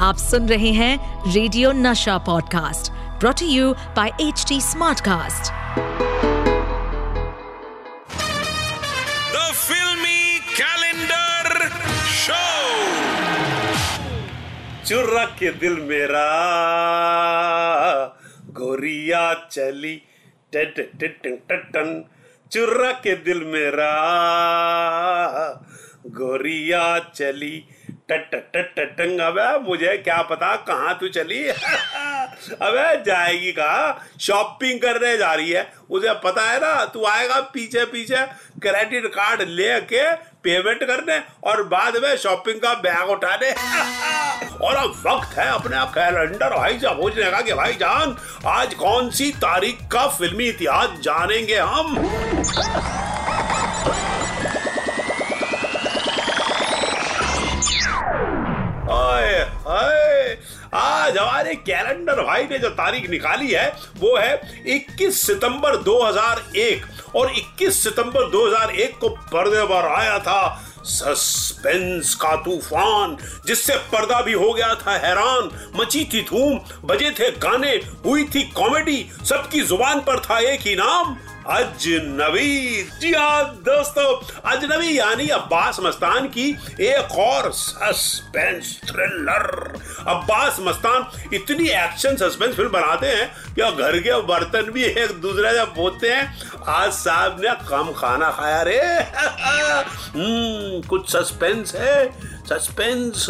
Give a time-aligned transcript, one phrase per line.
[0.00, 5.50] आप सुन रहे हैं radio Nasha podcast brought you by H T Smartcast
[9.34, 11.68] the filmi calendar
[12.20, 12.40] show
[14.86, 16.26] Churra के दिल मेरा
[18.60, 19.94] गोरिया चली
[20.52, 21.92] टन टन टन टन टन
[22.52, 23.90] चुर्रा के दिल मेरा
[26.06, 31.48] गोरिया चली। टट टट टन अबे, मुझे क्या पता कहाँ तू चली?
[31.48, 34.06] अबे, जाएगी कहा?
[34.20, 38.26] शॉपिंग करने जा रही है। उसे पता है ना, तू आएगा पीछे पीछे।
[38.60, 43.50] क्रेडिट कार्ड लेके पेमेंट करने और बाद में शॉपिंग का बैग उठाने।
[44.66, 48.74] और अब वक्त है अपने आप कैलेंडर भाई साहब पूछने का कि भाई जान, आज
[48.74, 51.96] कौन सी तारीख का फिल्मी इतिहास जानेंगे हम?
[61.50, 67.82] हमारे कैलेंडर भाई ने जो तारीख निकाली है, वो है 21 सितंबर 2001 और 21
[67.82, 73.16] सितंबर 2001 को पर्दे पर आया था सस्पेंस का तूफ़ान,
[73.46, 77.72] जिससे पर्दा भी हो गया था हैरान। मची थी धूम, बजे थे गाने,
[78.06, 81.16] हुई थी कॉमेडी, सबकी ज़ुबान पर था एक ही नाम।
[81.48, 91.28] अजनबी जी हाँ दोस्तों अजनबी यानी अब्बास मस्तान की एक और सस्पेंस थ्रिलर अब्बास मस्तान
[91.34, 96.10] इतनी एक्शन सस्पेंस फ़िल्म बनाते हैं कि घर के बर्तन भी एक दूसरे से पूछते
[96.10, 98.80] हैं। आज साहब ने कम खाना खाया रे।
[100.20, 102.12] हम्म कुछ सस्पेंस है?
[102.46, 103.26] सस्पेंस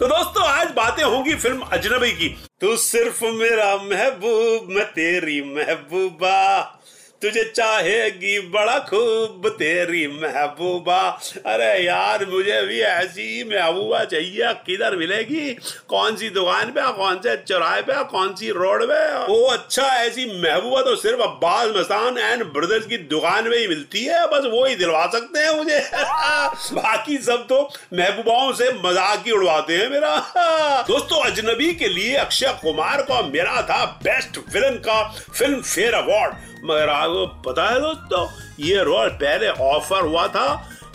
[0.00, 2.28] तो दोस्तों, आज बातें होंगी फ़िल्म अजनबी की।
[2.60, 6.73] तू सिर्फ़ मेरा महबूब, मैं तेरी महबूबा।
[7.24, 11.00] तुझे चाहेगी बड़ा खूब तेरी महबूबा।
[11.46, 15.50] अरे यार, मुझे भी ऐसी महबूबा चाहिए। किधर मिलेगी?
[15.88, 19.00] कौन सी दुकान पे, कौन से चौराहे पे, कौन सी रोड पे?
[19.32, 24.04] ओ अच्छा ऐसी महबूबा तो सिर्फ़ अब्बास मस्तान एंड ब्रदर्स की दुकान में ही मिलती
[24.04, 25.80] है। बस वो ही दिलवा सकते हैं मुझे।
[26.82, 27.62] बाकी सब तो
[27.94, 30.16] महबूबाओं से मज़ाक ही उड़वाते हैं मेरा।
[30.88, 35.02] दोस्तों, अजनबी के लिए अक्षय कुमार को मेरा था बेस्ट विलन का
[35.38, 38.26] फ़िल्म फेयर अवार्ड। मगर आपको पता है दोस्तों,
[38.60, 40.46] ये रोल पहले ऑफ़र हुआ था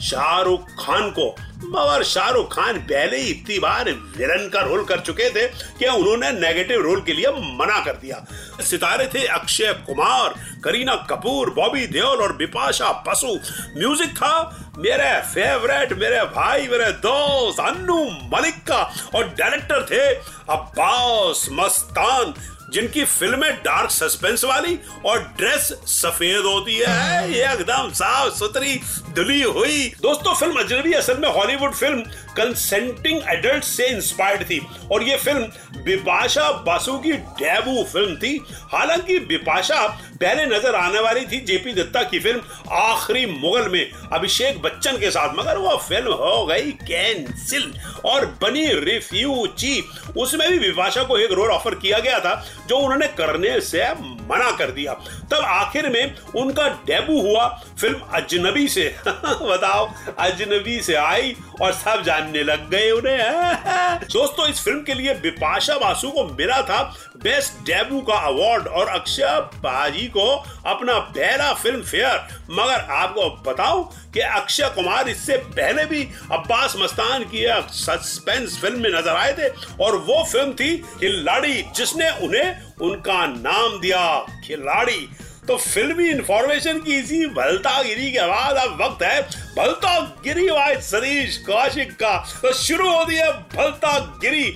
[0.01, 5.29] शाहरुख खान को। मगर शाहरुख खान पहले ही इतनी बार विलन का रोल कर चुके
[5.29, 8.25] थे कि उन्होंने नेगेटिव रोल के लिए मना कर दिया।
[8.61, 13.35] सितारे थे अक्षय कुमार, करीना कपूर, बॉबी देओल और बिपाशा बसु।
[13.77, 18.03] म्यूज़िक था मेरे फेवरेट मेरे भाई, मेरे दोस्त, अन्नू
[18.33, 18.81] मलिक का।
[19.15, 20.05] और डायरेक्टर थे
[20.49, 22.33] अब्बास मस्तान।
[22.73, 28.75] जिनकी फ़िल्में डार्क सस्पेंस वाली और ड्रेस सफ़ेद होती है। ये एकदम साफ़ सुथरी,
[29.15, 32.01] धुली हुई। दोस्तों, फ़िल्म अजनबी असल में हॉलीवुड फ़िल्म
[32.37, 34.59] कंसेंटिंग एडल्ट से इंस्पायर्ड थी।
[34.91, 38.37] और ये फ़िल्म बिपाशा बासु की डेबू फ़िल्म थी।
[38.73, 39.87] हालाँकि बिपाशा
[40.21, 42.41] पहले नज़र आने वाली थी जेपी दत्ता की फ़िल्म
[42.73, 47.73] आखिरी मुगल में अभिषेक बच्चन के साथ, मगर वो फ़िल्म हो गई कैंसिल
[48.05, 49.83] और बनी रिफ्यूजी,
[50.17, 52.33] उसमें भी बिपाशा को एक रोल ऑफ़र किया गया था।
[52.69, 53.83] जो उन्होंने करने से
[54.29, 54.93] मना कर दिया।
[55.31, 57.47] तब आखिर में उनका डेबू हुआ
[57.81, 64.63] फ़िल्म अजनबी से। बताओ, अजनबी से आई और सब जानने लग गए उन्हें। दोस्तों, इस
[64.63, 66.83] फ़िल्म के लिए बिपाशा बासु को मिला था
[67.23, 70.27] बेस्ट डेबू का अवार्ड और अक्षय बाजी को
[70.65, 77.23] अपना पहला फ़िल्म फेयर। मगर आपको बताऊँ कि अक्षय कुमार इससे पहले भी अब्बास मस्तान
[77.33, 79.49] की सस्पेंस फ़िल्म में नज़र आए थे
[79.83, 82.47] और वो फ़िल्म थी खिलाड़ी जिसने उन्हें
[82.81, 84.03] उनका नाम दिया,
[84.45, 85.07] खिलाड़ी।
[85.47, 89.21] तो फिल्मी इंफॉर्मेशन की इसी भलतागिरी के बाद अब वक्त है
[89.55, 94.53] भलतागिरी वाइज सतीश कौशिक का। तो शुरू हो दिया भलतागिरी?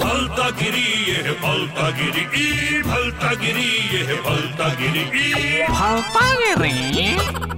[0.00, 5.04] भलतागिरी ये भलता गिरी ई भलतागिरी ये गिरी फलता गिरी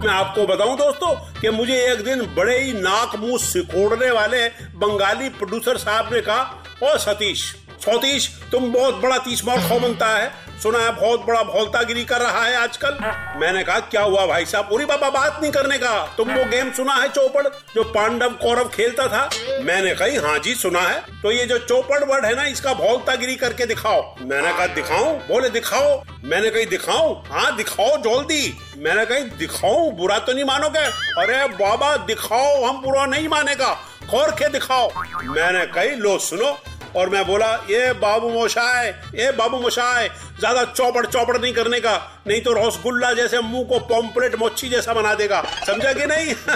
[0.05, 4.47] मैं आपको बताऊँ दोस्तों कि मुझे एक दिन बड़े ही नाक मुँह सिकोड़ने वाले
[4.85, 7.45] बंगाली प्रोड्यूसर साहब ने कहा ओ सतीश
[7.81, 12.21] सतीश, तुम बहुत बड़ा तीस मार खो बनता है। सुना है बहुत बड़ा भौलतागिरी कर
[12.21, 12.99] रहा है आजकल।
[13.41, 14.65] मैंने कहा, क्या हुआ भाई साहब?
[14.65, 18.69] पूरी बाबा बात नहीं करने का। तुम वो गेम सुना है चौपड़, जो पांडव कौरव
[18.69, 19.31] खेलता था?
[19.63, 23.37] मैंने कही हाँ जी, सुना है। तो ये जो चौपड़ वर्ड है ना, इसका भौलतागिरी
[23.37, 25.19] करके दिखाओ। मैंने कहा, दिखाऊँ?
[25.29, 27.25] बोले, दिखाओ। मैंने कही, दिखाऊँ?
[27.31, 29.93] हाँ दिखाओ जल्दी। मैंने कही, दिखाऊँ?
[29.93, 30.87] बुरा तो नहीं मानोगे?
[31.23, 33.75] अरे बाबा, दिखाओ, हम बुरा नहीं मानेगा।
[34.11, 34.91] खोर के दिखाओ।
[35.25, 36.59] मैंने कही, लो, सुनो।
[36.97, 40.09] और मैं बोला, ये बाबू मोशाय ये बाबू मोशाय
[40.41, 41.95] ज़्यादा चौपड़ चौपड़ नहीं करने का,
[42.27, 46.35] नहीं तो रसगुल्ला जैसे मुँह को पॉम्पलेट मोची जैसा बना देगा। समझा कि नहीं?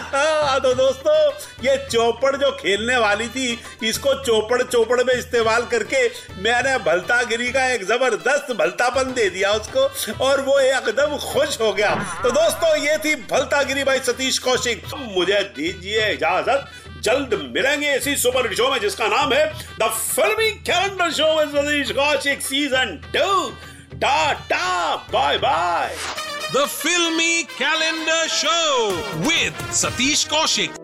[0.59, 1.17] तो दोस्तों,
[1.65, 6.07] ये चौपड़ जो खेलने वाली थी, इसको चौपड़ चौपड़ में इस्तेमाल करके
[6.43, 9.89] मैंने भलतागिरी का एक ज़बरदस्त भलतापन दे दिया उसको,
[10.25, 15.43] और वो एकदम खुश हो गया। तो दोस्तों, ये थी भलतागिरी भाई सतीश कौशिक। मुझे
[15.57, 16.71] दीजिए इजाज़त।
[17.05, 19.47] जल्द मिलेंगे इसी सुपर शो में जिसका नाम है
[19.81, 23.51] the filmi calendar show with Satish Kaushik season two
[23.99, 25.95] tata bye bye
[26.55, 28.89] the filmi calendar show
[29.29, 30.81] with Satish Kaushik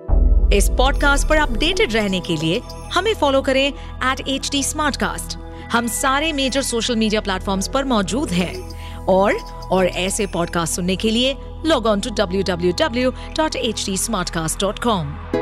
[0.55, 2.61] इस पॉडकास्ट पर अपडेटेड रहने के लिए
[2.95, 4.63] हमें फॉलो करें एट एच डी
[5.73, 8.55] हम सारे मेजर सोशल मीडिया प्लेटफॉर्म्स पर मौजूद हैं।
[9.09, 9.35] और
[9.73, 11.35] और ऐसे पॉडकास्ट सुनने के लिए
[11.67, 13.97] log on to W W W dot H D
[14.31, 15.40] smartcast dot com